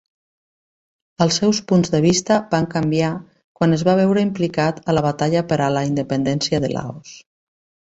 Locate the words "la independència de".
5.77-6.75